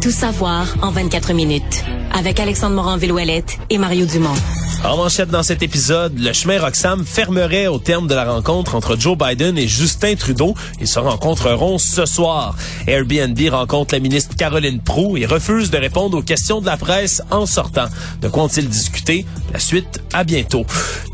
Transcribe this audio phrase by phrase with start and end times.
[0.00, 1.84] Tout savoir en 24 minutes.
[2.12, 4.34] Avec Alexandre Morin-Villouellette et Mario Dumont.
[4.82, 8.98] En manchette dans cet épisode, le chemin Roxham fermerait au terme de la rencontre entre
[8.98, 10.54] Joe Biden et Justin Trudeau.
[10.80, 12.56] Ils se rencontreront ce soir.
[12.86, 17.20] Airbnb rencontre la ministre Caroline Proux et refuse de répondre aux questions de la presse
[17.30, 17.88] en sortant.
[18.22, 19.26] De quoi ont-ils discuté?
[19.52, 20.64] La suite, à bientôt.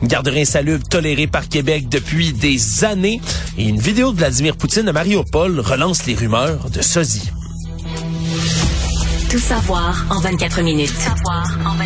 [0.00, 3.20] Une garderie insalubre tolérée par Québec depuis des années
[3.58, 7.30] et une vidéo de Vladimir Poutine à Mariupol relance les rumeurs de sosie.
[9.30, 10.88] Tout savoir en 24 minutes.
[10.88, 11.85] Tout savoir en 24 minutes.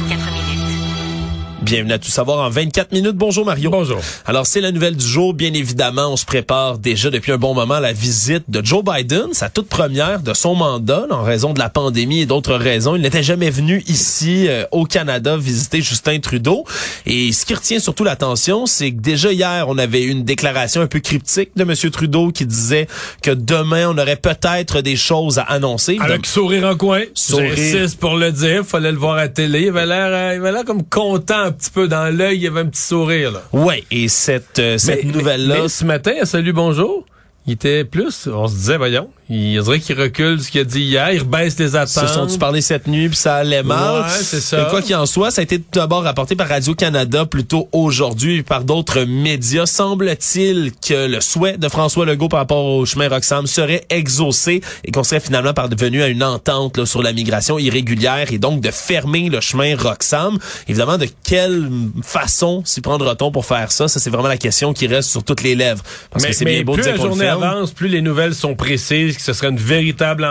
[1.62, 3.16] Bienvenue à Tout savoir en 24 minutes.
[3.16, 3.68] Bonjour Mario.
[3.70, 4.00] Bonjour.
[4.24, 5.34] Alors c'est la nouvelle du jour.
[5.34, 8.82] Bien évidemment, on se prépare déjà depuis un bon moment à la visite de Joe
[8.82, 12.96] Biden, sa toute première de son mandat en raison de la pandémie et d'autres raisons.
[12.96, 16.64] Il n'était jamais venu ici euh, au Canada visiter Justin Trudeau.
[17.04, 20.86] Et ce qui retient surtout l'attention, c'est que déjà hier, on avait une déclaration un
[20.86, 21.74] peu cryptique de M.
[21.92, 22.86] Trudeau qui disait
[23.22, 25.98] que demain, on aurait peut-être des choses à annoncer.
[26.00, 27.02] Avec Donc, sourire en coin.
[27.12, 27.86] Sourire.
[28.00, 28.64] Pour le dire.
[28.64, 29.64] Fallait le voir à télé.
[29.64, 32.36] Il avait l'air, euh, il avait l'air comme content un petit peu dans l'œil.
[32.36, 33.42] Il y avait un petit sourire, là.
[33.52, 37.04] ouais, et cette, euh, cette nouvelle-là, ce matin, à Salut Bonjour,
[37.50, 40.82] il était plus, on se disait, voyons, il dirait qu'il recule ce qu'il a dit
[40.82, 42.08] hier, il rebaisse les se attentes.
[42.08, 44.02] sont-tu parlé cette nuit puis ça allait mal.
[44.02, 44.58] Ouais, c'est ça.
[44.58, 47.68] Mais quoi qu'il en soit, ça a été tout d'abord rapporté par Radio-Canada plus tôt
[47.72, 49.66] aujourd'hui et par d'autres médias.
[49.66, 54.92] Semble-t-il que le souhait de François Legault par rapport au chemin Roxham serait exaucé et
[54.92, 58.70] qu'on serait finalement parvenu à une entente là, sur la migration irrégulière et donc de
[58.70, 60.38] fermer le chemin Roxham.
[60.68, 61.68] Évidemment, de quelle
[62.02, 63.88] façon s'y prendra-t-on pour faire ça?
[63.88, 65.82] Ça, c'est vraiment la question qui reste sur toutes les lèvres.
[66.10, 67.39] Parce mais que c'est bien beau de dire qu'on le ferme.
[67.42, 70.26] Avance, plus les nouvelles sont précises, que ce serait une véritable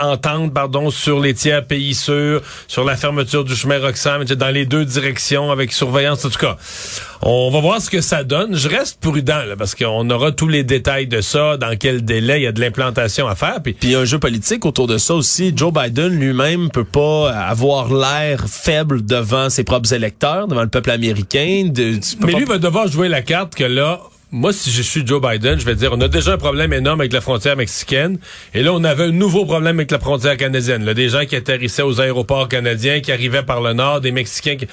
[0.00, 4.66] entente pardon, sur les tiers pays sûrs, sur la fermeture du chemin Roxham, dans les
[4.66, 6.56] deux directions, avec surveillance, en tout cas.
[7.22, 8.54] On va voir ce que ça donne.
[8.54, 12.40] Je reste prudent, là, parce qu'on aura tous les détails de ça, dans quel délai,
[12.40, 13.62] il y a de l'implantation à faire.
[13.62, 15.52] Puis il y a un jeu politique autour de ça aussi.
[15.56, 20.90] Joe Biden lui-même peut pas avoir l'air faible devant ses propres électeurs, devant le peuple
[20.90, 21.68] américain.
[21.72, 24.00] De, Mais pas- lui va devoir jouer la carte que là,
[24.34, 27.00] moi, si je suis Joe Biden, je vais dire, on a déjà un problème énorme
[27.00, 28.18] avec la frontière mexicaine.
[28.52, 30.84] Et là, on avait un nouveau problème avec la frontière canadienne.
[30.84, 34.56] Là, des gens qui atterrissaient aux aéroports canadiens, qui arrivaient par le nord, des Mexicains.
[34.56, 34.66] qui-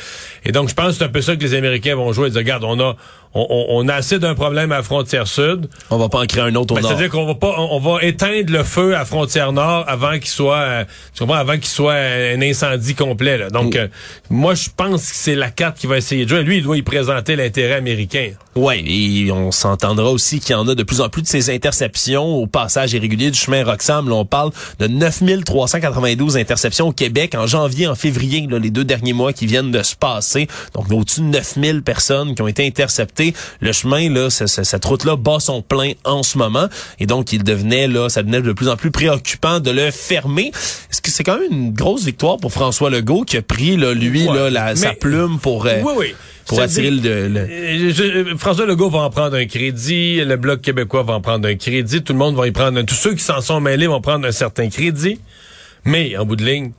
[0.46, 2.30] Et donc, je pense que c'est un peu ça que les Américains vont jouer.
[2.30, 2.96] Ils disent, regarde, on a,
[3.34, 5.68] on, on- on a assez d'un problème à la frontière sud.
[5.90, 6.92] on va pas en créer un autre au Ben, nord.
[6.92, 10.28] C'est-à-dire qu'on va pas, on, on va éteindre le feu à frontière nord avant qu'il
[10.28, 10.84] soit, euh,
[11.14, 13.38] tu comprends, avant qu'il soit un incendie complet.
[13.38, 13.50] Là.
[13.50, 13.88] Donc, euh,
[14.30, 16.44] moi, je pense que c'est la carte qui va essayer de jouer.
[16.44, 18.32] Lui, il doit y présenter l'intérêt américain.
[18.56, 21.50] Ouais, et on s'entendra aussi qu'il y en a de plus en plus de ces
[21.50, 24.10] interceptions au passage irrégulier du chemin Roxham.
[24.10, 28.84] Là, on parle de 9392 interceptions au Québec en janvier, en février, là, les deux
[28.84, 30.48] derniers mois qui viennent de se passer.
[30.74, 33.21] Donc, au-dessus de 9000 personnes qui ont été interceptées.
[33.60, 36.68] Le chemin, là, ce- ce- cette route-là bat son plein en ce moment.
[37.00, 40.52] Et donc, il devenait, là, ça devenait de plus en plus préoccupant de le fermer.
[40.92, 43.94] Est-ce que c'est quand même une grosse victoire pour François Legault qui a pris, là,
[43.94, 46.16] lui, Ouais, là, la- sa plume pour, euh, oui, oui.
[46.48, 50.62] pour attirer le, le- Euh, je- François Legault va en prendre un crédit, le Bloc
[50.62, 52.84] québécois va en prendre un crédit, tout le monde va y prendre un...
[52.84, 55.20] Tous ceux qui s'en sont mêlés vont prendre un certain crédit.
[55.86, 56.72] Mais, en bout de ligne,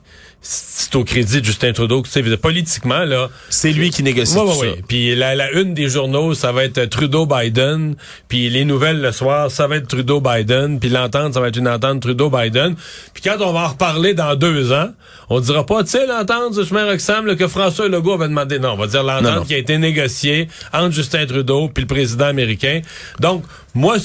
[0.45, 2.01] c'est au crédit de Justin Trudeau.
[2.03, 3.29] Tu sais, politiquement, là...
[3.49, 4.73] c'est lui qui négocie Oui, tout oui, ça.
[4.75, 4.83] oui.
[4.87, 7.95] Puis la, la une des journaux, ça va être Trudeau-Biden.
[8.27, 10.79] Puis les nouvelles le soir, ça va être Trudeau-Biden.
[10.79, 12.75] Puis l'entente, ça va être une entente Trudeau-Biden.
[13.13, 14.89] Puis quand on va en reparler dans deux ans,
[15.29, 18.59] on dira pas, tu sais, l'entente du chemin Roxham là, que François Legault avait demandé.
[18.59, 22.25] Non, on va dire l'entente qui a été négociée entre Justin Trudeau puis le président
[22.25, 22.81] américain.
[23.21, 23.43] Donc,
[23.75, 23.95] moi,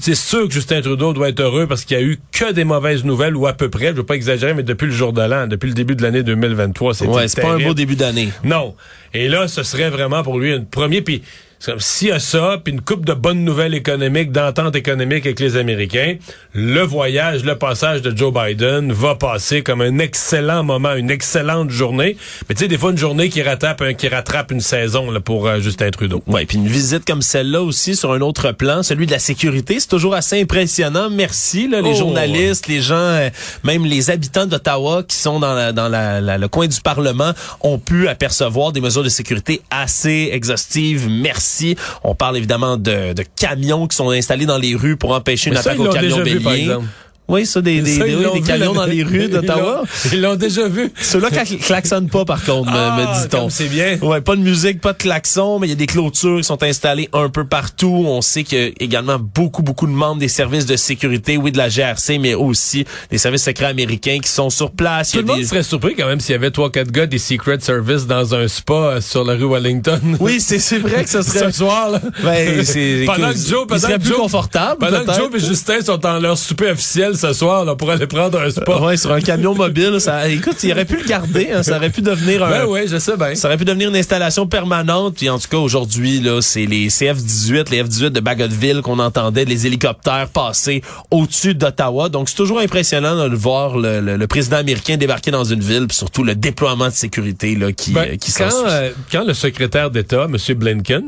[0.00, 2.64] c'est sûr que Justin Trudeau doit être heureux parce qu'il y a eu que des
[2.64, 5.22] mauvaises nouvelles, ou à peu près, je veux pas exagérer, mais depuis le jour de
[5.22, 8.30] l'an, depuis le début de l'année 2023, c'était Ouais, c'est pas un beau début d'année.
[8.42, 8.74] Non.
[9.12, 11.02] Et là, ce serait vraiment pour lui un premier.
[11.02, 11.22] Puis
[11.64, 15.24] c'est comme s'il y a ça, puis une coupe de bonnes nouvelles économiques, d'entente économique
[15.24, 16.16] avec les Américains,
[16.52, 21.70] le voyage, le passage de Joe Biden va passer comme un excellent moment, une excellente
[21.70, 22.18] journée.
[22.48, 25.20] Mais tu sais, des fois, une journée qui rattrape, un- qui rattrape une saison là,
[25.20, 26.22] pour euh, Justin Trudeau.
[26.26, 29.80] Ouais, puis une visite comme celle-là aussi sur un autre plan, celui de la sécurité,
[29.80, 31.08] c'est toujours assez impressionnant.
[31.08, 33.30] Merci là, les Oh, journalistes, les gens, euh,
[33.62, 37.32] même les habitants d'Ottawa qui sont dans, la- dans la- la- le coin du Parlement
[37.62, 41.08] ont pu apercevoir des mesures de sécurité assez exhaustives.
[41.08, 41.53] Merci.
[42.02, 45.56] On parle évidemment de, de camions qui sont installés dans les rues pour empêcher une
[45.56, 46.76] ça, attaque aux camions béliers.
[47.26, 49.82] Oui, ça, des, des, Ça, des, oui, des camions dans les rues d'Ottawa.
[50.12, 50.92] Ils l'ont déjà vu.
[51.00, 53.48] Ceux-là klaxonnent pas, par contre, me- Ah, me dit-on.
[53.48, 53.96] c'est bien.
[54.02, 56.62] Ouais, pas de musique, pas de klaxon, mais il y a des clôtures qui sont
[56.62, 58.04] installées un peu partout.
[58.06, 61.50] On sait qu'il y a également beaucoup, beaucoup de membres des services de sécurité, oui,
[61.50, 65.12] de la GRC, mais aussi des services secrets américains qui sont sur place.
[65.12, 67.18] Tout le monde des- serait surpris quand même s'il y avait trois, quatre gars des
[67.18, 69.98] Secret Service dans un spa euh, sur la rue Wellington.
[70.20, 71.50] Oui, c'est c'est vrai que ce serait...
[71.50, 72.00] Ce soir, là.
[72.22, 75.12] Ben, c'est- pendant que Joe, pendant que plus Joe- confortable, Pendant que.
[75.14, 78.50] Joe et Justin sont en leur souper officiel ce soir, là, pour aller prendre un
[78.50, 78.76] spa.
[78.78, 81.90] Ouais, sur un camion mobile, ça, écoute, il aurait pu le garder, hein, ça aurait
[81.90, 83.34] pu devenir un, Ben oui, je sais bien.
[83.34, 85.16] Ça aurait pu devenir une installation permanente.
[85.16, 89.44] Puis en tout cas, aujourd'hui, là, c'est les CF-18, les F-18 de Bagotville qu'on entendait,
[89.44, 92.08] les hélicoptères passer au-dessus d'Ottawa.
[92.08, 95.60] Donc, c'est toujours impressionnant là, de voir le, le- le président américain débarquer dans une
[95.60, 98.66] ville, puis surtout le déploiement de sécurité là, qui, Ben, euh, qui quand, s'ensuit.
[98.70, 100.36] euh, quand le secrétaire d'État, M.
[100.56, 101.02] Blinken,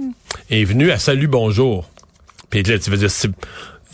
[0.50, 1.88] est venu à Salut Bonjour,
[2.50, 3.11] puis là, tu veux dire,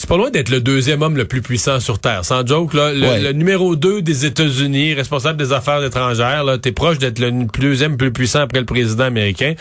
[0.03, 2.25] c'est pas loin d'être le deuxième homme le plus puissant sur Terre.
[2.25, 3.21] Sans joke, là, le, Ouais.
[3.21, 7.97] le numéro 2 des États-Unis, responsable des affaires étrangères, là, t'es proche d'être le deuxième
[7.97, 9.55] plus puissant après le président américain.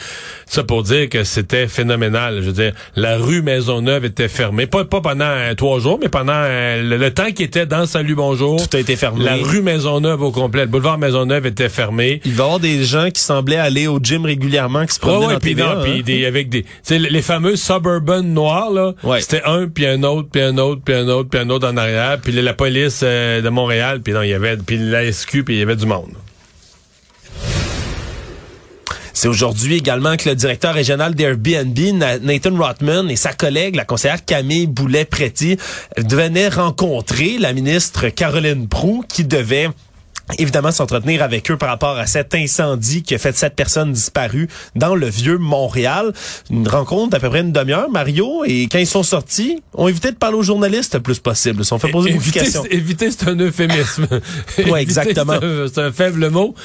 [0.48, 2.38] Ça pour dire que c'était phénoménal.
[2.42, 4.66] Je veux dire, la rue Maisonneuve était fermée.
[4.66, 7.86] Pas, pas pendant euh, trois jours, mais pendant euh, le, le temps qu'il était dans
[7.86, 8.58] Salut Bonjour.
[8.68, 9.24] Tout a été fermé.
[9.24, 12.20] La rue Maisonneuve au complet, le boulevard Maisonneuve était fermé.
[12.26, 15.28] Il va y avoir des gens qui semblaient aller au gym régulièrement, qui se promenaient
[15.28, 15.84] ouais, dans puis TVA, non, hein.
[15.84, 18.94] puis des, avec des, les fameux suburban noirs, là.
[19.04, 19.22] Ouais.
[19.22, 21.78] C'était un, puis un autre, puis un autre, puis un autre, puis un autre en
[21.78, 22.20] arrière.
[22.22, 25.56] Puis la police euh, de Montréal, puis non, il y avait, puis la SQ, puis
[25.56, 26.14] il y avait du monde.
[29.14, 33.86] C'est aujourd'hui également que le directeur régional d'Airbnb, Na- Nathan Rotman, et sa collègue, la
[33.86, 35.58] conseillère Camille Boulet-Préti,
[35.98, 39.70] venaient rencontrer la ministre Caroline Proux, qui devait
[40.40, 44.48] évidemment s'entretenir avec eux par rapport à cet incendie qui a fait sept personnes disparues
[44.76, 46.14] dans le vieux Montréal.
[46.50, 50.12] Une rencontre d'à peu près une demi-heure, Mario, et quand ils sont sortis, on évitait
[50.12, 51.58] de parler aux journalistes le plus possible.
[51.62, 52.66] Ils se sont fait poser beaucoup de éviter, questions.
[52.70, 54.08] éviter, c'est un euphémisme.
[54.58, 55.34] Éviter, exactement.
[55.74, 56.56] c'est un- faible mot.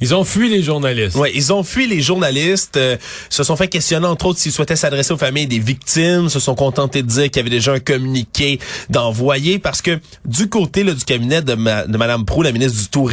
[0.00, 1.16] Ils ont fui les journalistes.
[1.16, 2.96] Ouais, ils ont fui les journalistes, euh,
[3.30, 6.54] se sont fait questionner entre autres s'ils souhaitaient s'adresser aux familles des victimes, se sont
[6.54, 8.58] contentés de dire qu'il y avait déjà un communiqué
[8.90, 12.78] d'envoyer parce que du côté là, du cabinet de, ma- de Madame Prou, la ministre
[12.80, 13.11] du Tourisme,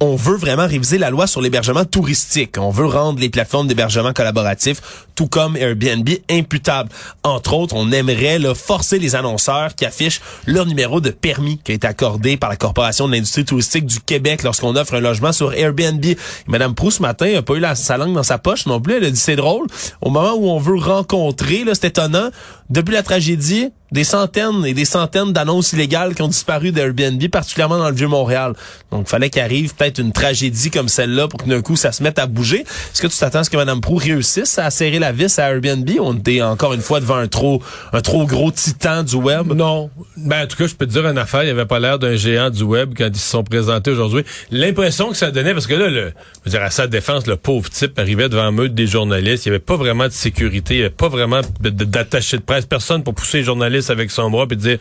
[0.00, 2.56] on veut vraiment réviser la loi sur l'hébergement touristique.
[2.58, 6.90] On veut rendre les plateformes d'hébergement collaboratif, tout comme Airbnb, imputables.
[7.24, 11.86] Entre autres, on aimerait forcer les annonceurs qui affichent leur numéro de permis qui été
[11.86, 16.04] accordé par la Corporation de l'industrie touristique du Québec lorsqu'on offre un logement sur Airbnb.
[16.46, 18.94] Madame Proust, ce matin, a pas eu la, sa langue dans sa poche non plus.
[18.94, 19.66] Elle a dit, c'est drôle.
[20.00, 22.30] Au moment où on veut rencontrer, c'est étonnant,
[22.70, 27.78] depuis la tragédie, des centaines et des centaines d'annonces illégales qui ont disparu d'Airbnb, particulièrement
[27.78, 28.52] dans le Vieux-Montréal.
[28.90, 32.02] Donc, il fallait qu'arrive peut-être une tragédie comme celle-là pour que d'un coup, ça se
[32.02, 32.60] mette à bouger.
[32.60, 35.50] Est-ce que tu t'attends à ce que Mme Prou réussisse à serrer la vis à
[35.50, 35.88] Airbnb?
[36.00, 37.62] On était encore une fois devant un trop,
[37.92, 39.52] un trop gros titan du web.
[39.54, 39.90] Non.
[40.18, 42.16] Ben, en tout cas, je peux te dire une affaire, il avait pas l'air d'un
[42.16, 44.24] géant du web quand ils se sont présentés aujourd'hui.
[44.50, 46.12] L'impression que ça donnait, parce que là, le,
[46.44, 49.46] je veux dire, à sa défense, le pauvre type arrivait devant meute des journalistes.
[49.46, 52.57] Il y avait pas vraiment de sécurité, il y avait pas vraiment d'attaché de presse.
[52.66, 54.78] Personne pour pousser les journalistes avec son bras puis dire,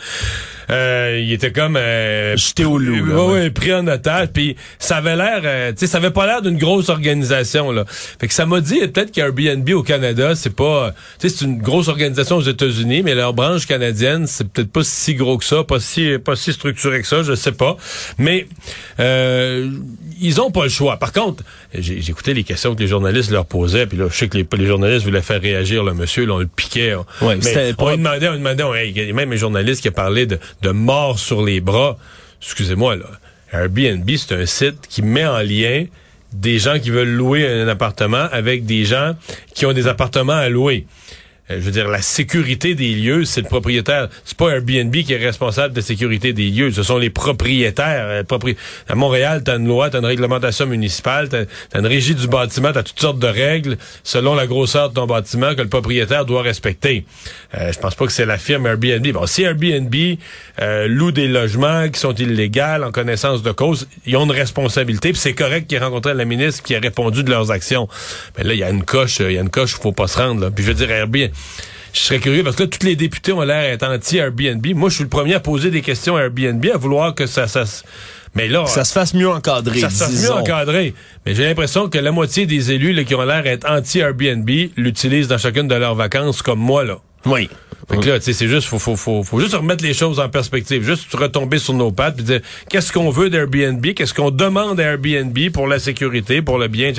[0.69, 3.50] euh, il était comme, euh, Jeté au loup, là, Ouais, ouais.
[3.50, 4.28] pris en otage.
[4.34, 7.86] Puis ça avait l'air, euh, tu sais, ça avait pas l'air d'une grosse organisation là.
[7.88, 11.60] Fait que ça m'a dit peut-être qu'Airbnb au Canada, c'est pas, tu sais, c'est une
[11.62, 15.64] grosse organisation aux États-Unis, mais leur branche canadienne, c'est peut-être pas si gros que ça,
[15.64, 17.78] pas si, pas si structuré que ça, je sais pas.
[18.18, 18.48] Mais
[19.00, 19.70] euh,
[20.20, 20.98] ils ont pas le choix.
[20.98, 21.44] Par contre,
[21.74, 24.66] écouté les questions que les journalistes leur posaient, puis là, je sais que les, les
[24.66, 26.96] journalistes voulaient faire réagir le monsieur, là, on le piquait.
[26.96, 29.10] on- Ouais, mais c'était on pas- lui demandait, on lui demandait, on- hey, il y
[29.10, 31.98] a même un journaliste qui a parlé de, de mort sur les bras.
[32.42, 33.06] Excusez-moi, là.
[33.51, 35.86] Airbnb, c'est un site qui met en lien
[36.34, 39.15] des gens qui veulent louer un appartement avec des gens
[39.53, 40.86] qui ont des appartements à louer.
[41.50, 44.10] Euh, je veux dire, la sécurité des lieux, c'est le propriétaire.
[44.25, 46.72] C'est pas Airbnb qui est responsable de la sécurité des lieux.
[46.72, 48.08] Ce sont les propriétaires.
[48.08, 48.24] Euh,
[48.88, 52.72] À Montréal, t'as une loi, t'as une réglementation municipale, t'as as une régie du bâtiment,
[52.74, 56.42] t'as toutes sortes de règles selon la grosseur de ton bâtiment que le propriétaire doit
[56.42, 57.06] respecter.
[57.56, 59.08] Euh, je pense pas que c'est la firme Airbnb.
[59.12, 59.94] Bon, si Airbnb
[60.62, 65.12] euh, loue des logements qui sont illégaux en connaissance de cause, ils ont une responsabilité.
[65.12, 67.88] Puis c'est correct qu'ils aient rencontré la ministre qui a répondu de leurs actions.
[68.38, 70.08] Mais là, il y a une coche, euh, il y a une coche, faut pas
[70.08, 70.50] se rendre.
[70.50, 71.32] Puis je veux dire, Airbnb.
[71.94, 74.65] Je serais curieux parce que là, tous les députés ont l'air d'être anti-Airbnb.
[74.75, 77.48] Moi, je suis le premier à poser des questions à Airbnb, à vouloir que ça...
[77.48, 77.84] ça se-
[78.36, 80.94] mais là, Ça se fasse mieux encadrer, ça se fasse mieux encadré.
[81.25, 85.27] Mais j'ai l'impression que la moitié des élus là, qui ont l'air d'être anti-Airbnb l'utilisent
[85.27, 86.84] dans chacune de leurs vacances, comme moi.
[86.84, 86.98] là.
[87.25, 87.50] Oui.
[87.89, 90.19] Fait que là, tu sais, c'est juste, faut, faut, faut, faut juste remettre les choses
[90.19, 94.29] en perspective, juste retomber sur nos pattes, puis dire, qu'est-ce qu'on veut d'Airbnb, qu'est-ce qu'on
[94.29, 96.91] demande à Airbnb pour la sécurité, pour le bien,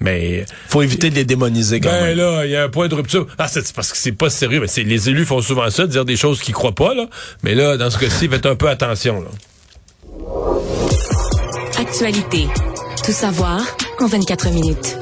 [0.00, 0.44] mais...
[0.68, 2.18] Faut éviter de les démoniser quand ben même.
[2.18, 3.26] là, il y a un point de rupture.
[3.38, 6.04] Ah, c'est parce que c'est pas sérieux, mais c'est, les élus font souvent ça, dire
[6.04, 7.06] des choses qu'ils croient pas, là.
[7.44, 9.28] Mais là, dans ce cas-ci, faites un peu attention, là.
[11.78, 12.46] Actualité.
[13.04, 13.60] Tout savoir
[14.00, 14.96] en 24 minutes.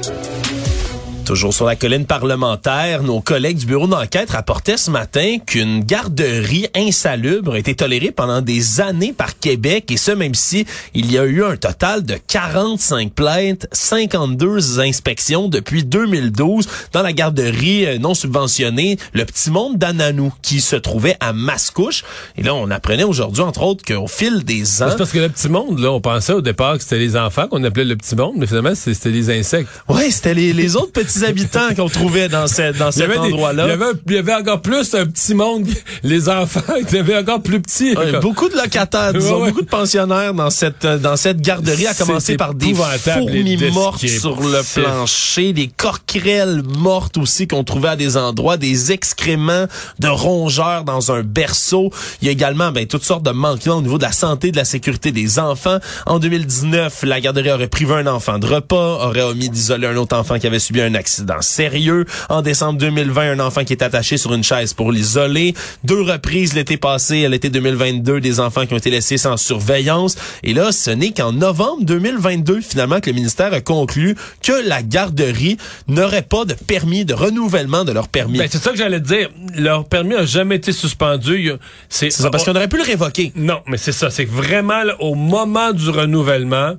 [1.31, 6.67] Toujours sur la colline parlementaire, nos collègues du bureau d'enquête rapportaient ce matin qu'une garderie
[6.75, 11.17] insalubre a été tolérée pendant des années par Québec et ce même si il y
[11.17, 17.97] a eu un total de 45 plaintes, 52 inspections depuis 2012 dans la garderie euh,
[17.97, 22.03] non subventionnée Le Petit Monde d'Ananou qui se trouvait à Mascouche.
[22.35, 24.87] Et là, on apprenait aujourd'hui entre autres qu'au fil des ans...
[24.89, 27.47] C'est parce que le petit monde, là, on pensait au départ que c'était les enfants
[27.47, 29.69] qu'on appelait le petit monde, mais finalement, c'était les insectes.
[29.87, 33.65] Ouais, c'était les, les autres petits habitants qu'on trouvait dans, ce, dans cet endroit-là.
[33.65, 35.67] Il y, avait, il y avait encore plus un petit monde,
[36.03, 37.95] les enfants, ils étaient encore plus petits.
[37.95, 39.47] Ouais, beaucoup de locataires, disons, ouais, ouais.
[39.49, 44.41] beaucoup de pensionnaires dans cette dans cette garderie, à commencer par des fourmis mortes sur
[44.41, 49.65] le plancher, des coquerelles mortes aussi qu'on trouvait à des endroits, des excréments
[49.99, 51.91] de rongeurs dans un berceau.
[52.21, 54.57] Il y a également ben, toutes sortes de manquements au niveau de la santé, de
[54.57, 55.77] la sécurité des enfants.
[56.05, 60.15] En 2019, la garderie aurait privé un enfant de repas, aurait omis d'isoler un autre
[60.15, 61.10] enfant qui avait subi un accident
[61.41, 62.05] sérieux.
[62.29, 65.53] En décembre 2020, un enfant qui est attaché sur une chaise pour l'isoler.
[65.83, 70.15] Deux reprises l'été passé, à l'été 2022, des enfants qui ont été laissés sans surveillance.
[70.43, 74.83] Et là, ce n'est qu'en novembre 2022, finalement, que le ministère a conclu que la
[74.83, 78.37] garderie n'aurait pas de permis, de renouvellement de leur permis.
[78.37, 79.29] Ben, c'est ça que j'allais te dire.
[79.55, 81.51] Leur permis a jamais été suspendu.
[81.89, 83.31] C'est ça, parce qu'on aurait pu le révoquer.
[83.35, 84.09] Non, mais c'est ça.
[84.09, 86.75] C'est vraiment, là, au moment du renouvellement,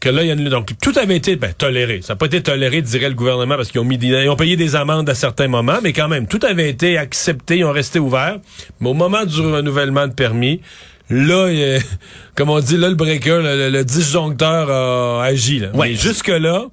[0.00, 2.00] que là, il y a une, donc tout avait été ben, toléré.
[2.02, 4.36] Ça n'a pas été toléré, dirait le gouvernement, parce qu'ils ont mis des, ils ont
[4.36, 7.72] payé des amendes à certains moments, mais quand même, tout avait été accepté, ils ont
[7.72, 8.38] resté ouverts.
[8.80, 10.60] Mais au moment du renouvellement de permis,
[11.10, 11.80] là, il,
[12.36, 15.58] comme on dit, là, le breaker, le, le disjoncteur a agi.
[15.58, 15.70] Là.
[15.74, 15.88] Ouais.
[15.88, 16.66] Mais jusque-là,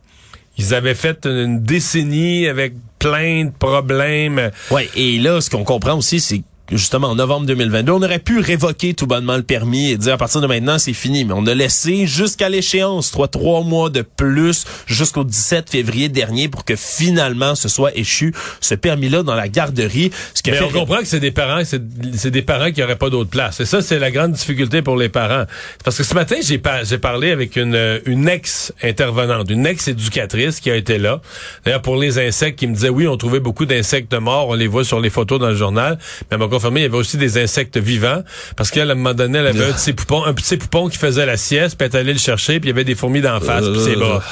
[0.57, 4.51] ils avaient fait une décennie avec plein de problèmes.
[4.71, 8.39] Ouais, et là, ce qu'on comprend aussi, c'est justement en novembre 2022, on aurait pu
[8.39, 11.45] révoquer tout bonnement le permis et dire à partir de maintenant c'est fini, mais on
[11.45, 16.75] a laissé jusqu'à l'échéance, trois trois mois de plus jusqu'au 17 février dernier pour que
[16.75, 20.11] finalement ce soit échu ce permis-là dans la garderie.
[20.33, 22.95] Ce qui mais fait on comprend que c'est des parents, c'est des parents qui n'auraient
[22.95, 23.59] pas d'autre place.
[23.59, 25.45] Et ça, c'est la grande difficulté pour les parents.
[25.83, 30.75] Parce que ce matin, j'ai par, parlé avec une, une ex-intervenante, une ex-éducatrice qui a
[30.75, 31.21] été là.
[31.63, 34.67] D'ailleurs, pour les insectes, qui me disait oui, on trouvait beaucoup d'insectes morts, on les
[34.67, 35.97] voit sur les photos dans le journal.
[36.31, 38.23] Mais confirmé, il y avait aussi des insectes vivants.
[38.55, 41.25] Parce qu'à un moment donné, elle avait un petit poupon, un petit poupon qui faisait
[41.25, 43.67] la sieste, puis elle allait le chercher, puis il y avait des fourmis d'en face,
[43.67, 44.23] puis c'est bas.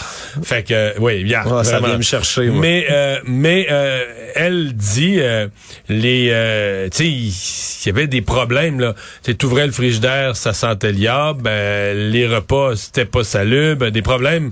[0.44, 1.46] Fait que, oui, bien.
[1.46, 2.48] Ouais, ça vient me chercher.
[2.48, 2.62] Moi.
[2.62, 4.04] Mais, euh, mais euh,
[4.36, 5.48] elle dit, euh,
[5.90, 8.96] les, euh, tu sais, il y avait des problèmes là.
[9.24, 11.44] Tu ouvrais le frigidaire, ça sentait liable.
[11.44, 13.90] Ben, les repas, c'était pas salubre.
[13.90, 14.52] Des problèmes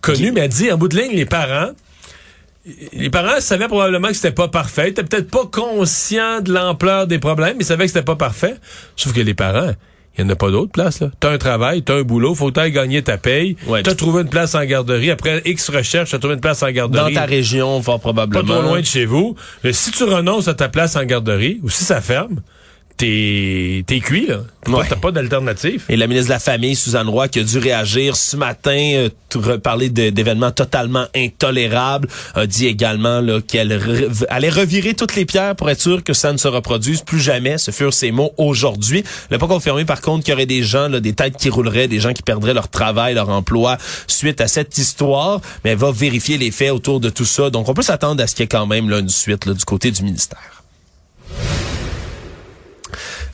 [0.00, 0.32] connus.
[0.32, 1.70] Mais elle dit, en bout de ligne, les parents
[2.92, 4.88] les parents savaient probablement que c'était pas parfait.
[4.88, 8.16] Ils étaient peut-être pas conscients de l'ampleur des problèmes, mais ils savaient que c'était pas
[8.16, 8.56] parfait.
[8.96, 9.72] Sauf que les parents,
[10.18, 11.00] il n'y en a pas d'autre place.
[11.00, 11.10] Là.
[11.20, 13.56] T'as un travail, t'as un boulot, faut t'aller gagner ta paye.
[13.66, 15.10] Ouais, t'as trouvé une place en garderie.
[15.10, 17.14] Après X recherches, t'as trouvé une place en garderie.
[17.14, 18.44] Dans ta région, fort probablement.
[18.44, 19.36] Pas trop loin de chez vous.
[19.62, 22.40] Mais si tu renonces à ta place en garderie, ou si ça ferme,
[22.96, 24.40] t'es t'es cuit là.
[24.68, 24.84] Ouais.
[24.88, 25.84] T'as pas d'alternative.
[25.88, 29.58] Et la ministre de la Famille, Suzanne Roy, qui a dû réagir ce matin, euh,
[29.58, 35.54] parler d'événements totalement intolérables, a dit également là, qu'elle re allait revirer toutes les pierres
[35.54, 37.58] pour être sûr que ça ne se reproduise plus jamais.
[37.58, 39.04] Ce furent ses mots aujourd'hui.
[39.30, 41.48] Elle n'a pas confirmé par contre qu'il y aurait des gens, là, des têtes qui
[41.48, 45.78] rouleraient, des gens qui perdraient leur travail, leur emploi suite à cette histoire, mais elle
[45.78, 47.50] va vérifier les faits autour de tout ça.
[47.50, 49.54] Donc on peut s'attendre à ce qu'il y ait quand même là, une suite là,
[49.54, 50.56] du côté du ministère.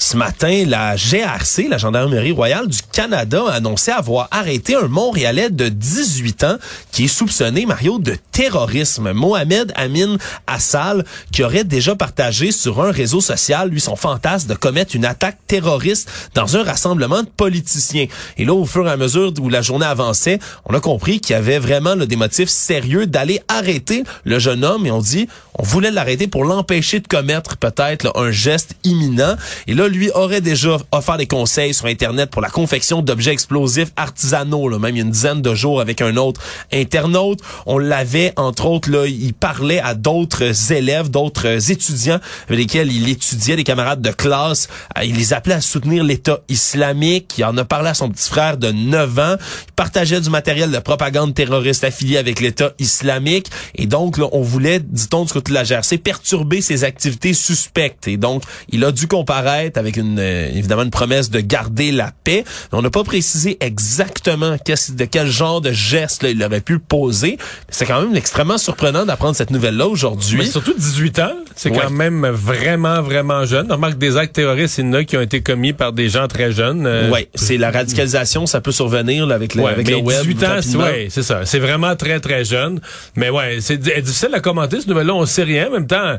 [0.04, 5.48] Ce matin, la GRC, la Gendarmerie royale du Canada, a annoncé avoir arrêté un Montréalais
[5.48, 6.56] de 18 ans
[6.90, 9.12] qui est soupçonné, Mario, de terrorisme.
[9.12, 10.16] Mohamed Amin
[10.48, 15.04] Assal, qui aurait déjà partagé sur un réseau social, lui, son fantasme de commettre une
[15.04, 18.08] attaque terroriste dans un rassemblement de politiciens.
[18.38, 21.34] Et là, au fur et à mesure où la journée avançait, on a compris qu'il
[21.34, 24.84] y avait vraiment des motifs sérieux d'aller arrêter le jeune homme.
[24.84, 29.36] Et on dit, on voulait l'arrêter pour l'empêcher de commettre peut-être un geste imminent.
[29.68, 33.90] Et là, lui, aurait déjà offert des conseils sur Internet pour la confection d'objets explosifs
[33.96, 36.40] artisanaux, là, même une dizaine de jours avec un autre
[36.72, 37.40] internaute.
[37.66, 42.18] On l'avait, entre autres, là, il parlait à d'autres élèves, d'autres étudiants
[42.48, 44.68] avec lesquels il étudiait, des camarades de classe.
[44.98, 47.34] Euh, Il les appelait à soutenir l'État islamique.
[47.38, 49.36] Il en a parlé à son petit frère de 9 ans.
[49.68, 53.48] Il partageait du matériel de propagande terroriste affilié avec l'État islamique.
[53.74, 58.08] Et donc, là, on voulait, dit-on du côté de la GRC, perturber ses activités suspectes.
[58.08, 62.12] Et donc, il a dû comparaître avec une, euh, évidemment une promesse de garder la
[62.24, 62.44] paix.
[62.72, 67.38] On n'a pas précisé exactement de quel genre de geste là, il aurait pu poser.
[67.68, 70.46] C'est quand même extrêmement surprenant d'apprendre cette nouvelle-là aujourd'hui.
[70.46, 71.78] surtout 18 ans, c'est Ouais.
[71.80, 73.66] quand même vraiment, vraiment jeune.
[73.70, 76.08] On remarque des actes terroristes, il y en a qui ont été commis par des
[76.08, 76.86] gens très jeunes.
[76.86, 79.98] euh, Ouais, c'est la radicalisation, ça peut survenir là, avec le, Ouais, avec mais le
[79.98, 80.18] web.
[80.22, 81.44] 18 ans, c'est, ouais, c'est ça.
[81.44, 82.80] C'est vraiment très, très jeune.
[83.16, 85.14] Mais ouais, c'est di- difficile à commenter, ce nouvelle-là.
[85.14, 85.68] On sait rien.
[85.68, 86.16] En même temps,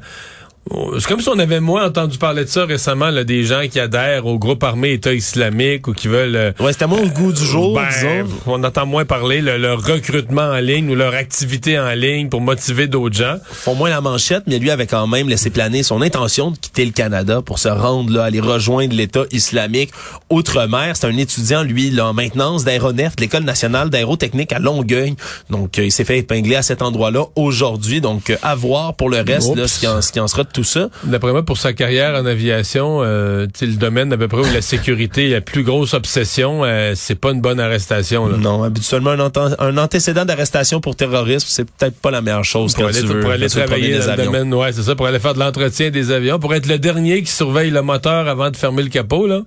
[0.98, 3.80] c'est comme si on avait moins entendu parler de ça récemment, là, des gens qui
[3.80, 6.36] adhèrent au groupe armé État islamique ou qui veulent...
[6.36, 8.34] euh, Ouais, c'était moins au goût du jour, ben, disons.
[8.48, 12.40] on entend moins parler le- leur recrutement en ligne ou leur activité en ligne pour
[12.42, 13.36] motiver d'autres gens.
[13.52, 16.86] font moins la manchette, mais lui avait quand même laissé planer son intention de quitter
[16.86, 19.92] le Canada pour se rendre là, aller rejoindre l'État islamique
[20.30, 20.96] outre-mer.
[20.96, 25.16] C'est un étudiant, lui, là, en maintenance d'aéronef de l'École nationale d'aérotechnique à Longueuil.
[25.50, 28.02] Donc, euh, il s'est fait épingler à cet endroit-là aujourd'hui.
[28.02, 30.44] Donc, euh, à voir pour le reste, là, ce qui, en, ce qui en sera
[30.44, 30.90] de tout ça.
[31.04, 34.62] D'après moi, pour sa carrière en aviation, euh, le domaine à peu près où la
[34.62, 38.28] sécurité est la plus grosse obsession, euh, c'est pas une bonne arrestation.
[38.28, 38.38] Là.
[38.38, 42.90] Non, habituellement, un, antécédent d'arrestation pour terrorisme, c'est peut-être pas la meilleure chose Pour quand
[42.90, 44.32] aller, tu veux, pour aller travailler dans des le avions.
[44.32, 47.24] domaine, ouais, c'est ça, pour aller faire de l'entretien des avions, pour être le dernier
[47.24, 49.42] qui surveille le moteur avant de fermer le capot, là.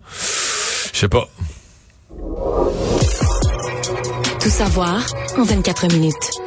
[0.93, 1.29] Je sais pas.
[4.41, 5.07] Tout savoir
[5.39, 6.46] en 24 minutes.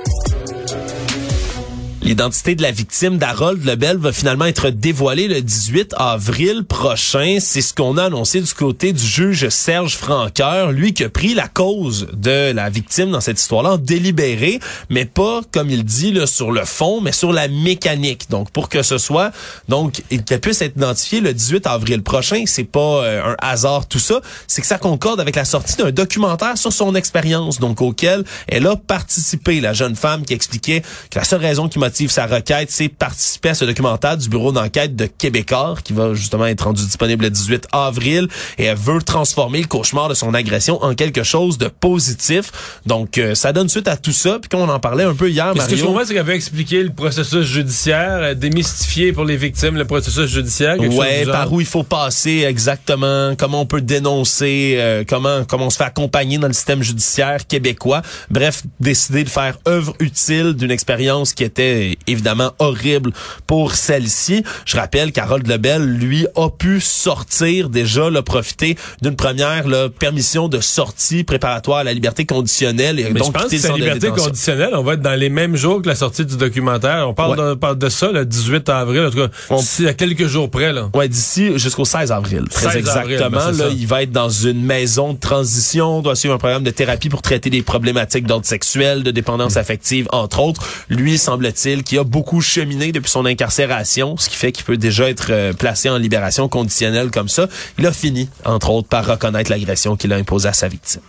[2.09, 7.37] L'identité de la victime d'Harold Lebel va finalement être dévoilée le 18 avril prochain.
[7.39, 11.35] C'est ce qu'on a annoncé du côté du juge Serge Franqueur, lui qui a pris
[11.35, 16.11] la cause de la victime dans cette histoire-là en délibéré, mais pas, comme il dit,
[16.11, 18.27] là, sur le fond, mais sur la mécanique.
[18.31, 19.31] Donc, pour que ce soit,
[19.67, 23.99] donc, qu'elle puisse être identifié le 18 avril prochain, c'est pas euh, un hasard tout
[23.99, 28.23] ça, c'est que ça concorde avec la sortie d'un documentaire sur son expérience, donc auquel
[28.47, 32.25] elle a participé, la jeune femme qui expliquait que la seule raison qui motive sa
[32.25, 36.63] requête, c'est participer à ce documentaire du bureau d'enquête de Québécois, qui va justement être
[36.63, 38.27] rendu disponible le 18 avril,
[38.58, 42.51] et elle veut transformer le cauchemar de son agression en quelque chose de positif.
[42.86, 45.29] Donc, euh, ça donne suite à tout ça, puis comme on en parlait un peu
[45.29, 45.88] hier, Mais ce que je Mario...
[45.88, 50.29] comprends, c'est qu'elle avait expliqué le processus judiciaire, euh, démystifier pour les victimes le processus
[50.29, 50.77] judiciaire.
[50.77, 55.68] chose Ouais, par où il faut passer exactement, comment on peut dénoncer, euh, comment comment
[55.68, 58.01] on se fait accompagner dans le système judiciaire québécois.
[58.29, 63.12] Bref, décider de faire œuvre utile d'une expérience qui était évidemment horrible
[63.48, 64.43] pour celle-ci.
[64.65, 70.48] Je rappelle qu'Harold Lebel, lui, a pu sortir déjà, là, profiter d'une première là, permission
[70.48, 73.77] de sortie préparatoire à la liberté conditionnelle et Mais donc je pense que le de
[73.77, 77.07] liberté conditionnelle, on va être dans les mêmes jours que la sortie du documentaire.
[77.07, 77.50] On parle, Ouais.
[77.50, 80.50] de, parle de ça le 18 avril, en tout cas, On- d'ici à quelques jours
[80.50, 80.74] près.
[80.74, 80.90] Là.
[80.94, 82.44] Ouais, d'ici jusqu'au 16 avril.
[82.50, 83.37] Très 16 avril, exactement.
[83.46, 86.63] ben, c'est là, il va être dans une maison de transition, doit suivre un programme
[86.63, 89.59] de thérapie pour traiter des problématiques d'ordre sexuel, de dépendance Mm.
[89.59, 90.61] affective, entre autres.
[90.90, 95.10] Lui, semble-t-il, qui a beaucoup cheminé depuis son incarcération, ce qui fait qu'il peut déjà
[95.10, 97.48] être euh, placé en libération conditionnelle comme ça.
[97.77, 101.01] Il a fini, entre autres, par reconnaître l'agression qu'il a imposée à sa victime.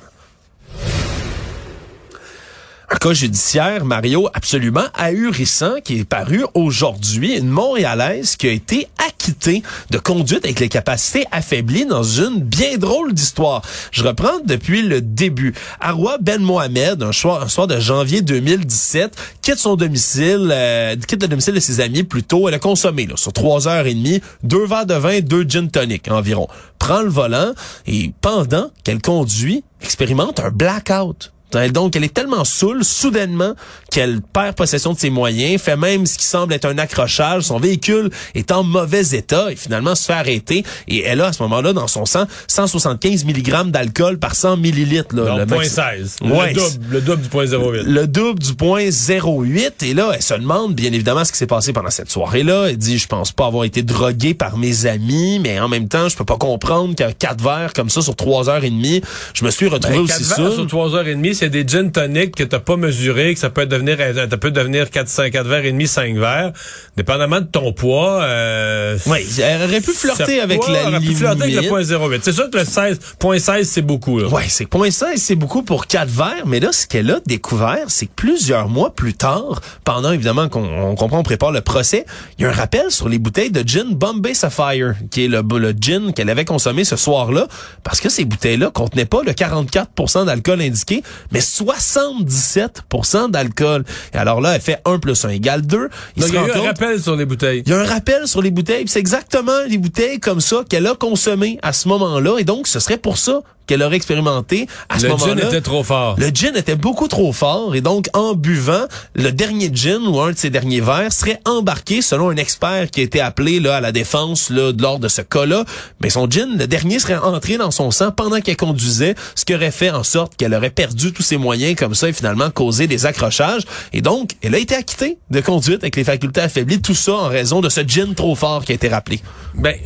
[2.92, 7.36] Un cas judiciaire, Mario, absolument ahurissant qui est paru aujourd'hui.
[7.38, 12.78] Une Montréalaise qui a été acquittée de conduite avec les capacités affaiblies dans une bien
[12.78, 13.62] drôle d'histoire.
[13.92, 15.54] Je reprends depuis le début.
[15.78, 21.54] Arwa Ben Mohamed, un soir, de janvier 2017, quitte son domicile, euh, quitte le domicile
[21.54, 22.48] de ses amis plutôt.
[22.48, 25.70] Elle a consommé là, sur trois heures et demie deux verres de vin, deux gin
[25.70, 26.48] tonic environ.
[26.80, 27.52] Prend le volant
[27.86, 31.30] et pendant qu'elle conduit, expérimente un blackout.
[31.72, 33.54] Donc, elle est tellement saoule, soudainement,
[33.90, 37.42] qu'elle perd possession de ses moyens, fait même ce qui semble être un accrochage.
[37.44, 40.64] Son véhicule est en mauvais état et finalement se fait arrêter.
[40.88, 45.14] Et elle a, à ce moment-là, dans son sang, 175 mg d'alcool par 100 millilitres.
[45.14, 46.16] Là, Donc, le point maxi- 16.
[46.22, 47.82] Ouais, le, double, le double du point 08.
[47.84, 51.46] le double du point 08 et là elle se demande bien évidemment ce qui s'est
[51.46, 52.66] passé pendant cette soirée-là.
[52.70, 56.08] Elle dit je pense pas avoir été droguée par mes amis, mais en même temps
[56.08, 59.00] je peux pas comprendre qu'un quatre verres comme ça sur trois heures et demie,
[59.34, 60.68] je me suis retrouvé Ben, aussi quatre verres saoul.
[60.68, 63.64] sur 3h30, s'il y a des gin tonic que t'as pas mesuré, que ça peut
[63.64, 66.52] devenir, ça peut devenir 4, 5, 4 verres et demi, 5 verres,
[66.98, 68.22] dépendamment de ton poids.
[68.22, 71.82] Euh, Oui, elle aurait pu flirter avec ouais, la aurait pu flirter avec le point
[71.82, 72.20] 08.
[72.22, 74.28] C'est sûr que le 16.16 c'est beaucoup là.
[74.28, 76.46] Ouais, c'est point ça et c'est beaucoup pour quatre verres.
[76.46, 80.64] Mais là, ce qu'elle a découvert, c'est que plusieurs mois plus tard, pendant évidemment qu'on
[80.64, 82.04] on comprend, on prépare le procès,
[82.38, 85.42] il y a un rappel sur les bouteilles de gin Bombay Sapphire, qui est le,
[85.58, 87.46] le gin qu'elle avait consommé ce soir-là,
[87.82, 93.84] parce que ces bouteilles-là contenaient pas le 44% d'alcool indiqué, mais 77% d'alcool.
[94.14, 95.88] Et alors là, elle fait 1 plus 1 égale 2.
[96.16, 97.62] Il y a eu un rappel sur les bouteilles.
[97.66, 98.84] il y a un rappel sur les bouteilles.
[98.86, 102.38] C'est exactement les bouteilles comme ça qu'elle a consommées à ce moment-là.
[102.38, 105.34] Et donc, ce serait pour ça qu'elle aurait expérimenté à ce Le moment-là.
[105.42, 106.16] gin était trop fort.
[106.18, 108.82] Le gin était beaucoup trop fort et donc en buvant,
[109.14, 112.98] le dernier gin ou un de ses derniers verres serait embarqué selon un expert qui
[112.98, 115.64] a été appelé là à la défense là lors de ce cas-là.
[116.02, 119.54] Mais son gin, le dernier serait entré dans son sang pendant qu'elle conduisait, ce qui
[119.54, 122.88] aurait fait en sorte qu'elle aurait perdu tous ses moyens comme ça et finalement causé
[122.88, 123.62] des accrochages.
[123.92, 127.28] Et donc, elle a été acquittée de conduite avec les facultés affaiblies, tout ça en
[127.28, 129.20] raison de ce gin trop fort qui a été rappelé.
[129.54, 129.76] Ben,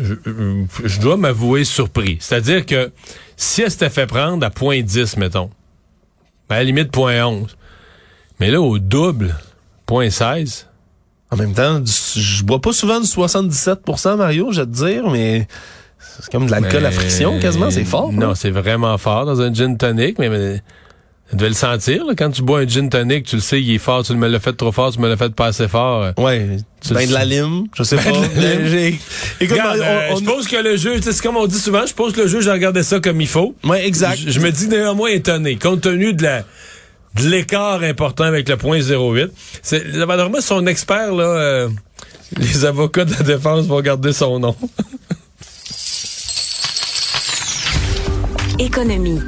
[0.00, 0.14] je,
[0.84, 2.18] je dois m'avouer surpris.
[2.20, 2.90] C'est-à-dire que
[3.36, 5.50] si elle s'était fait prendre à point 10, mettons,
[6.48, 7.56] ben, à la limite point 11,
[8.40, 9.34] mais là, au double,
[9.86, 10.66] point 16,
[11.30, 15.46] En même temps, je bois pas souvent du 77%, Mario, je vais te dire, mais
[15.98, 18.12] c'est comme de l'alcool à friction, quasiment, c'est fort.
[18.12, 18.34] Non, hein?
[18.34, 20.62] c'est vraiment fort dans un gin tonic, mais, mais
[21.30, 22.04] tu devais le sentir.
[22.06, 24.28] là, quand tu bois un gin tonic, tu le sais, il est fort, tu me
[24.28, 26.12] l'as fait trop fort, tu me l'as fait pas assez fort.
[26.16, 28.10] Ouais, Tu ben le de la lime, je sais Ben pas.
[28.12, 28.66] de la Mais lime.
[28.68, 29.00] j'ai-
[29.44, 31.46] Écoute, Regarde, on- euh, on- je pense que le jeu, tu sais, c'est comme on
[31.46, 33.54] dit souvent, je pense que le jeu, j'ai regardé ça comme il faut.
[33.64, 34.18] Ouais, exact.
[34.24, 36.44] Je, je me dis néanmoins étonné, compte tenu de la
[37.16, 39.30] de l'écart important avec le point 08.
[39.62, 41.68] C'est normalement son expert là, euh,
[42.38, 44.54] les avocats de la défense vont garder son nom.
[48.58, 49.20] Économie.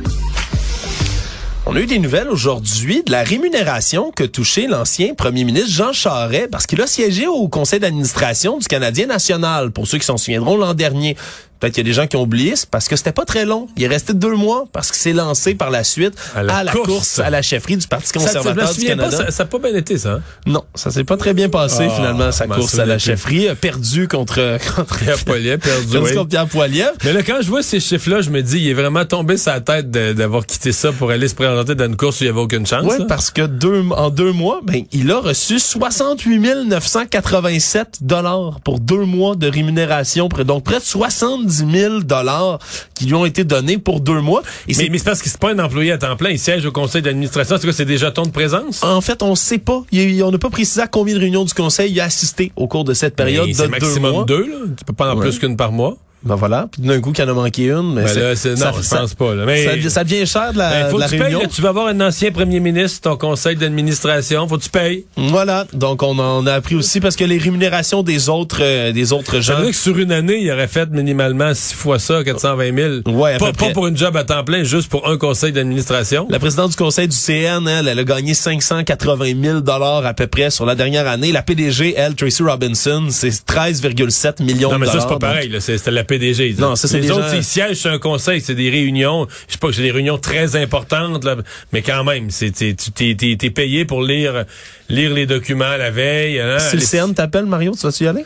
[1.67, 5.93] On a eu des nouvelles aujourd'hui de la rémunération que touchait l'ancien premier ministre Jean
[5.93, 9.71] Charest parce qu'il a siégé au conseil d'administration du Canadien national.
[9.71, 11.17] Pour ceux qui s'en souviendront l'an dernier.
[11.61, 13.45] Peut-être qu'il y a des gens qui ont oublié, c'est parce que c'était pas très
[13.45, 13.69] long.
[13.77, 16.73] Il est resté deux mois parce qu'il s'est lancé par la suite À à la
[16.73, 16.87] course.
[16.89, 17.19] course.
[17.19, 19.25] à la chefferie du Parti Ça, conservateur du souviens pas, Canada.
[19.27, 20.15] ça, ça a pas bien été ça.
[20.15, 20.21] hein?
[20.47, 23.05] Non, ça s'est pas très bien passé Ah, finalement sa course à la plus.
[23.05, 26.15] chefferie, a perdu contre contre Pierre Poilievre, perdu, oui.
[26.15, 26.93] contre Pierre Poilievre.
[27.05, 29.61] Mais là, quand je vois ces chiffres-là, je me dis, il est vraiment tombé sa
[29.61, 32.41] tête d'avoir quitté ça pour aller se présenter dans une course où il n'y avait
[32.41, 32.85] aucune chance.
[32.89, 33.05] Oui, là.
[33.07, 39.05] parce que deux, en deux mois, ben, il a reçu 68 987 dollars pour deux
[39.05, 42.59] mois de rémunération, donc près de 70 000 dollars
[42.95, 44.43] qui lui ont été donnés pour deux mois.
[44.67, 46.31] Et Mais, c'est mais c'est parce qu'il c'est pas un employé à temps plein.
[46.31, 47.57] Il siège au conseil d'administration.
[47.59, 48.83] C'est quoi, c'est des jetons de présence?
[48.83, 49.83] en fait, on sait pas.
[49.93, 52.67] Il on n'a pas précisé à combien de réunions du conseil il a assisté au
[52.69, 54.25] cours de cette période Mais de deux maximum mois.
[54.25, 54.57] deux, là.
[54.79, 55.23] Tu peux pas en Ouais.
[55.29, 55.97] plus qu'une par mois.
[56.23, 56.69] Ben voilà.
[56.71, 57.95] Puis d'un coup, qu'il en a manqué une.
[57.95, 59.45] Mais Ben c'est- là, non, je pense pas, là.
[59.47, 61.39] Mais- ça, ça devient cher de la, Ben, faut de la que tu payes, là.
[61.53, 64.47] Tu vas avoir un ancien premier ministre, ton conseil d'administration.
[64.47, 65.05] Faut que tu payes.
[65.17, 65.67] Voilà.
[65.73, 69.41] Donc, on en a appris aussi parce que les rémunérations des autres, euh, des autres
[69.41, 69.63] gens.
[69.63, 73.19] que sur une année, il aurait fait minimalement six fois ça, 420 000.
[73.19, 73.67] Ouais, à pas, peu près.
[73.69, 76.27] pas pour une job à temps plein, juste pour un conseil d'administration.
[76.31, 80.27] La présidente du conseil du CN, elle, elle a gagné 580 000 dollars à peu
[80.27, 81.33] près sur la dernière année.
[81.33, 85.09] La PDG, elle, Tracy Robinson, c'est 13,7 millions Non, mais de ça, dollars.
[85.09, 85.57] c'est pas pareil.
[85.61, 86.57] C'était la PDG.
[86.59, 88.41] Non, ça, c'est Les des autres, gens- ils siègent sur un conseil.
[88.41, 89.27] C'est des réunions.
[89.47, 91.37] Je sais pas, c'est des réunions très importantes, là,
[91.73, 94.45] mais quand même, c'est t'es- payé pour lire
[94.89, 96.41] lire les documents la veille.
[96.41, 98.25] hein, Si le CN t'appelle, Mario, tu vas-tu y aller?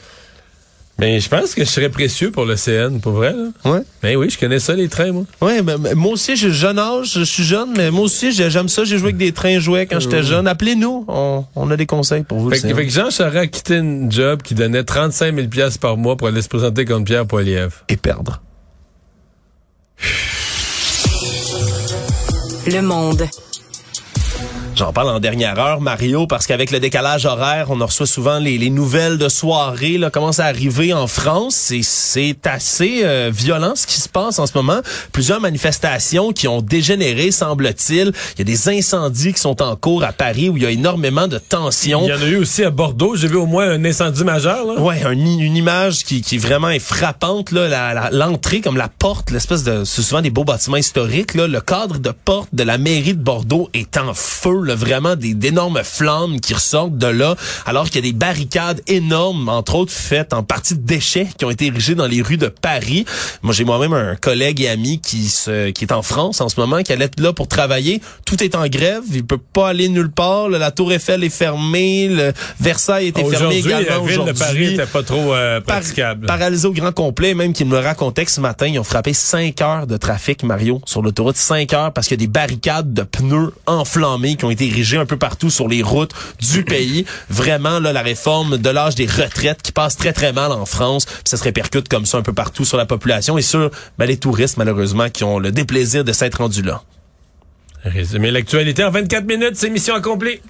[0.99, 3.33] Mais je pense que je serais précieux pour le CN, pour vrai.
[3.33, 3.71] Là.
[3.73, 3.81] Ouais.
[4.01, 5.25] Ben oui, je connais ça, les trains, moi.
[5.43, 8.49] Ouais, ben, ben, moi aussi, j'ai jeune âge, je suis jeune, mais moi aussi, j'ai-
[8.49, 8.85] j'aime ça.
[8.85, 10.47] J'ai joué avec des trains jouets quand j'étais jeune.
[10.47, 12.49] Appelez-nous, on, on a des conseils pour vous.
[12.51, 12.77] le Fait, que- CN.
[12.77, 16.17] fait que Jean Charest a quitté une job qui donnait 35 000 piastres par mois
[16.17, 17.75] pour aller se présenter contre Pierre Poilievre.
[17.89, 18.41] Et perdre.
[22.67, 23.27] Le monde.
[24.77, 28.41] J'en parle en dernière heure, Mario, parce qu'avec le décalage horaire, on en reçoit souvent
[28.41, 31.71] les, les nouvelles de soirée, là, commencent à arriver en France?
[31.71, 34.81] Et c'est assez euh, violent ce qui se passe en ce moment.
[35.13, 38.11] Plusieurs manifestations qui ont dégénéré, semble-t-il.
[38.35, 40.71] Il y a des incendies qui sont en cours à Paris où il y a
[40.71, 42.03] énormément de tensions.
[42.05, 43.15] Il y en a eu aussi à Bordeaux.
[43.15, 44.67] J'ai vu au moins un incendie majeur.
[44.67, 44.81] Là.
[44.81, 48.89] Ouais, un- une image qui, qui vraiment est frappante là, la- la- l'entrée comme la
[48.89, 52.65] porte, l'espèce de, c'est souvent des beaux bâtiments historiques là, le cadre de porte de
[52.65, 57.07] la mairie de Bordeaux est en feu là, vraiment des d'énormes flammes qui ressortent de
[57.07, 61.29] là, alors qu'il y a des barricades énormes, entre autres faites en partie de déchets
[61.37, 63.05] qui ont été érigées dans les rues de Paris.
[63.43, 66.59] Moi, j'ai moi-même un collègue et ami qui se, qui est en France en ce
[66.59, 68.01] moment, qui allait être là pour travailler.
[68.25, 70.49] Tout est en grève, il peut pas aller nulle part.
[70.49, 75.03] La Tour Eiffel est fermée, le Versailles était fermé également la ville de Paris pas
[75.03, 76.27] trop euh, praticable.
[76.27, 79.61] paralysé au grand complet, même qu'il me racontait que ce matin, ils ont frappé 5
[79.61, 81.37] heures de trafic, Mario, sur l'autoroute.
[81.37, 84.97] 5 heures parce qu'il y a des barricades de pneus enflammés qui ont été érigées
[84.97, 87.05] un peu partout sur les routes du pays.
[87.29, 91.07] Vraiment, là, la réforme de l'âge des retraites qui passe très, très mal en France.
[91.25, 94.17] Ça se répercute comme ça un peu partout sur la population et sur ben, les
[94.17, 96.83] touristes, malheureusement, qui ont le déplaisir de s'être rendus là.
[97.85, 100.41] Résumer l'actualité en 24 minutes, c'est mission accomplie.